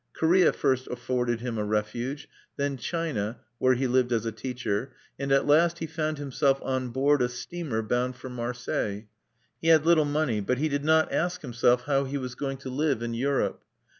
[0.13, 5.31] Korea first afforded him a refuge; then China, where he lived as a teacher; and
[5.31, 9.03] at last he found himself on board a steamer bound for Marseilles.
[9.61, 12.69] He had little money; but he did not ask himself how he was going to
[12.71, 13.61] live in Europe.